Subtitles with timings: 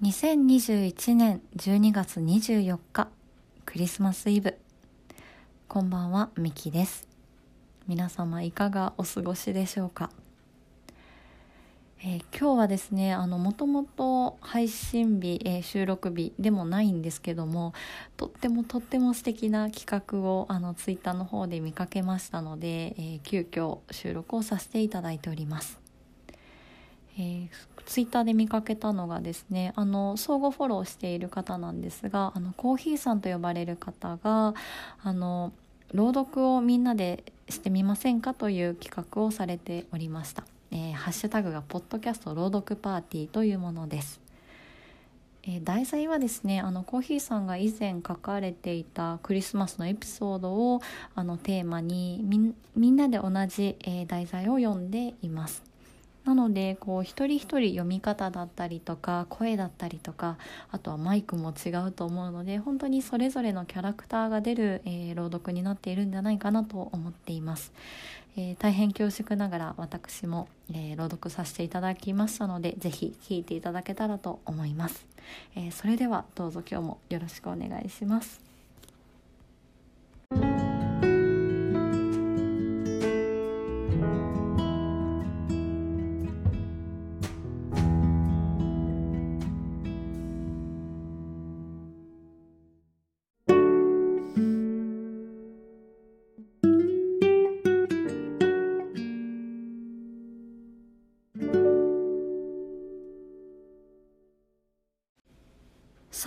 [0.00, 3.08] 2021年12月24日
[3.64, 4.56] クリスマスイブ。
[5.66, 7.08] こんばんはミキです。
[7.88, 10.10] 皆様いかがお過ごしでしょうか、
[12.04, 17.74] えー、今日はですねあのもともと配信日、えー、収録日でもないんですけども
[18.16, 25.80] とってもとっても素敵な企画をあのツイッターの方で見かけましたので、えー、急遽収録をさせていただいております。
[27.20, 27.48] えー、
[27.88, 34.52] ツイッターで見かけたのがですねあの相互フォローしている方なんですがあのコーヒーさんと呼ばれる方が
[35.02, 35.54] あの
[35.94, 44.20] 朗読をみんなでしてみませんかという企画をされておりました、えー、ハッシュタグがポッドキャスト朗読パーティーというものです。
[45.44, 50.82] え題材はですねあのコーヒーさんが以前書かれていたクリスマスのエピソードを
[51.14, 52.20] あのテーマに
[52.76, 55.62] みんなで同じ、えー、題材を読んでいます。
[56.28, 60.36] なのでこう一人一人読み方だったりとか声だったりとか
[60.70, 67.72] あとはマイクも違うと思うので本当にそれぞれのキャラクターが出る、えー、朗読になっているんじゃないかなと思っています、
[68.36, 75.06] えー、大変恐縮ながら私も、えー、朗読させていただきましたので是非聞いていただけたらと思います、
[75.56, 78.47] えそれではどうぞ今日もよろしくお願いします。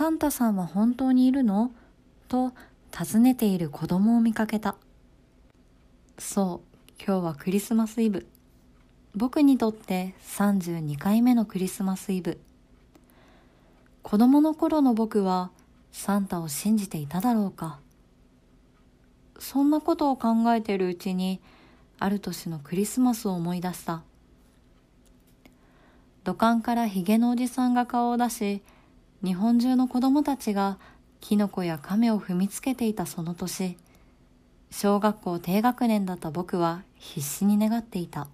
[0.02, 1.70] サンタさんは本当にいるの？
[2.26, 2.52] と
[2.90, 4.74] 尋ねている子供を見かけた。
[6.18, 8.26] そう、今日はクリスマスイブ。
[9.14, 12.40] 僕にとって32回目のクリスマスイブ。
[14.02, 15.52] 子供の頃の僕は
[15.92, 17.78] サンタを信じていただろうか。
[19.38, 21.40] そんなことを考えているうちに、
[22.00, 24.02] ある年のクリスマスを思い出した。
[26.24, 28.62] 土管からヒゲのおじさんが顔を出し、
[29.24, 30.78] 日本中の子供たちが
[31.20, 33.76] キノコや亀を踏みつけていたその年、
[34.70, 38.26] 小学校低学年だった僕は必死に願っていた。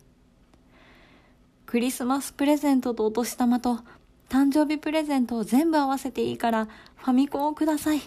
[1.66, 3.80] クリスマスプレゼントとお年玉と
[4.30, 8.00] 誕生日プレゼントを全部合わせていいからファミコンをください。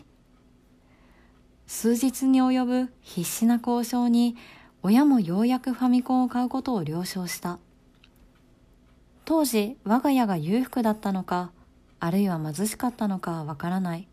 [1.68, 4.36] 数日に及ぶ必死な交渉に
[4.82, 7.60] 親もようやくファミコンを買うことを了承した。
[9.24, 11.52] 当時我が家が裕福だったのか、
[12.02, 14.08] あるいは貧しかったのかはわからない。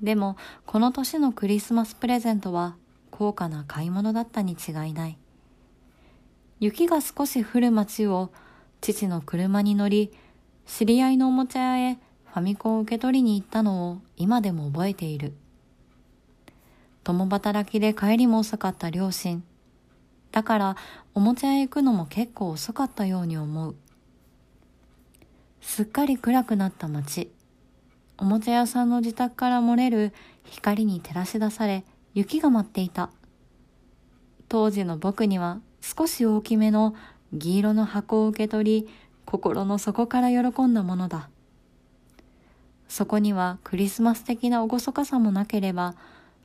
[0.00, 2.76] でも、この年のクリスマスプレゼントは
[3.10, 5.18] 高価な買い物だったに違いない。
[6.60, 8.32] 雪が少し降る街を
[8.80, 10.12] 父の車に乗り、
[10.64, 11.98] 知り合いのおもちゃ屋へ
[12.32, 15.34] ファミコンを受け取りに行ったのを今でも覚えている。
[17.04, 19.44] 共働きで帰りも遅かった両親。
[20.32, 20.76] だから
[21.12, 23.76] おもちゃ屋へ行くのも結構遅かったように思う。
[25.66, 27.32] すっかり暗くなった街。
[28.16, 30.12] おもちゃ屋さんの自宅から漏れる
[30.44, 33.10] 光に照らし出され、雪が舞っていた。
[34.48, 36.94] 当時の僕には少し大きめの
[37.32, 38.88] 銀色の箱を受け取り、
[39.24, 41.28] 心の底から喜んだものだ。
[42.86, 45.96] そこにはクリスマス的な厳かさもなければ、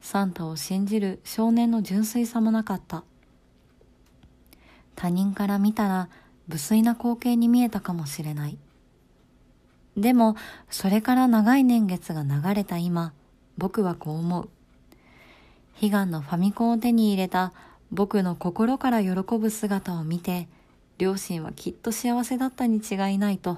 [0.01, 3.03] サンタを信じる少年の純粋さもなかった。
[4.96, 6.09] 他人から見たら
[6.47, 8.57] 無粋な光景に見えたかもしれない。
[10.00, 10.36] でも、
[10.70, 13.14] それから長い年月が流れた今、
[13.58, 14.50] 僕はこう思う。
[15.82, 17.54] 悲願のファミコンを手に入れた
[17.92, 20.48] 僕の心から喜ぶ姿を見て、
[20.98, 23.58] 両親はきっと幸せだったに違いないと。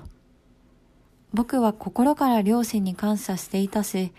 [1.33, 4.11] 僕は心から両親に感謝していたし、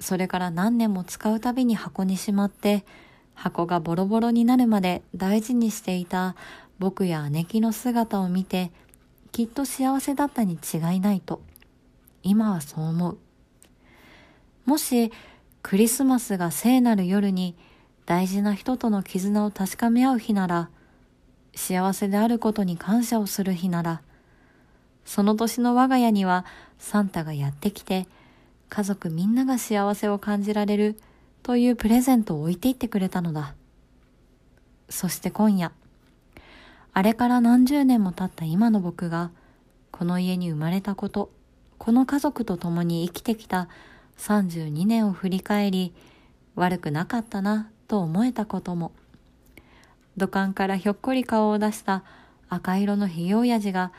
[0.00, 2.84] それから何年も使うたびに箱にしまって、
[3.34, 6.36] 箱がボロボロになるまで大事にしていた
[6.78, 8.70] 僕や姉貴の姿を見て、
[9.32, 11.40] きっと幸せだったに違いないと。
[12.24, 13.18] 今はそう思う。
[14.64, 15.12] もし
[15.62, 17.54] クリスマスが聖なる夜に
[18.06, 20.68] 大事な人との絆を確かめ合う日なら、
[21.54, 24.02] 幸せであることに感謝をする日なら、
[25.04, 26.44] その年の我が家には
[26.78, 28.08] サンタがやってきて、
[28.68, 30.98] 家族みんなが幸せを感じられる
[31.42, 33.54] というプレゼントを置いていってくれたのだ。
[34.88, 35.72] そして今夜、
[36.92, 39.30] あれから何十年も経った今の僕が、
[39.90, 41.30] この家に生まれたこと、
[41.84, 43.68] この家族と共に生きてきた
[44.16, 45.92] 32年を振り返り、
[46.54, 48.92] 悪くなかったなと思えたことも、
[50.16, 52.02] 土管からひょっこり顔を出した
[52.48, 53.92] 赤色のひげ親父が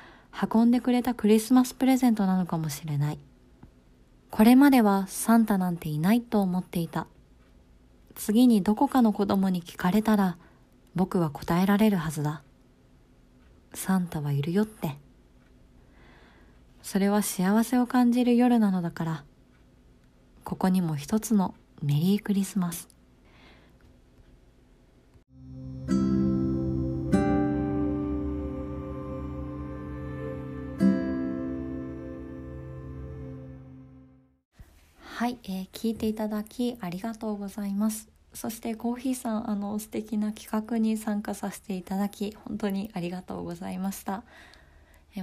[0.51, 3.19] 運んでくれたクリスマスプレゼントなのかもしれない。
[4.31, 7.05] これまではサンタなんていないと思っていた。
[8.15, 10.37] 次にどこかの子供に聞かれたら
[10.95, 12.41] 僕は答えられるはずだ。
[13.75, 15.04] サンタはいるよって。
[16.85, 19.23] それは幸せを感じる夜なのだから、
[20.43, 22.87] ここにも一つのメリークリスマス。
[35.01, 38.09] はい、えー、聞いていただきありがとうございます。
[38.31, 44.21] そしてコーヒーさんあの素敵な企画に参加させていただき本当にありがとうございました。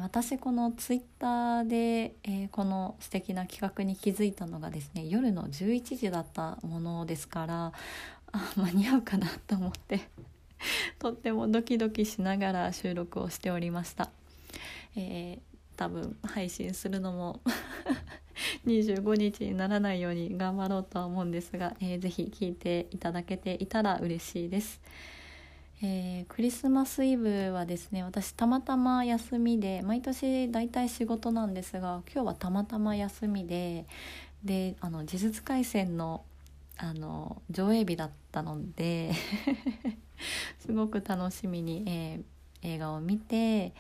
[0.00, 7.73] 私このツイッターで、この素敵な企画に気づいたのがですね夜の11時だったものですから
[8.33, 10.00] あ間に合うかなと思って
[10.99, 14.11] とってもドキドキしながら収録をしておりました。
[14.97, 15.41] えー、
[15.77, 17.41] 多分配信するのも
[18.67, 24.81] 25日にならないように頑張ろうとは思うんですが、えー、ぜひ聞いていただけていたら嬉しいです。
[25.84, 33.87] えー、クリスマスイブはですね私たまたま休みで毎年大体仕事なんですが今日はたまたま休みで
[34.44, 36.25] であの呪術廻戦の
[36.79, 39.12] あの上映日だったので
[40.61, 43.73] すごく楽しみに、えー、映画を見て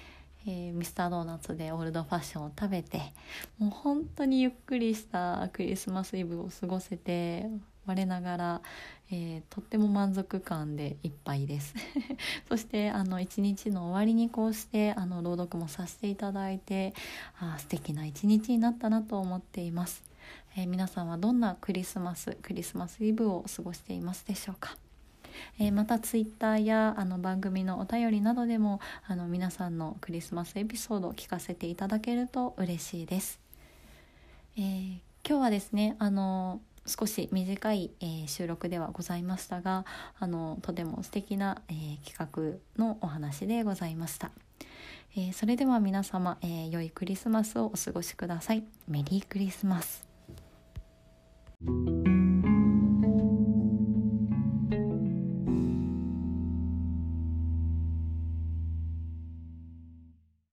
[0.44, 3.00] えー、ミスタードーナツでオールドファッションを食べて
[3.58, 7.48] もう本当にゆっくりしたクリスマスイブを過ごせて
[7.86, 8.60] 我ながら、
[9.10, 11.74] えー、とっても満足感でいっぱいです。
[12.48, 16.94] そしてあの一日の終わりにこうしてあの朗読もさせていただいて
[17.38, 20.02] あ素敵な一日になったなと思っています、
[20.56, 24.76] えー、皆さんはどんなクリスマスクリスマスイブを過ごしていますでしょうか。
[25.58, 33.40] えー、またツイッターやあの番組のお便りなどでもあの皆さんのクリスマスエピソードを聞かせていただけると嬉しいです、
[34.56, 39.84] えー、今日はですねあの少し短い、えー、収録ではございましたが
[40.18, 44.30] あのとても素敵な、えー、企画のお話でございました、
[45.16, 48.64] えー、それでは皆様、えー良いクリスマスをお過ごしください。
[48.88, 50.06] メリークリスマス。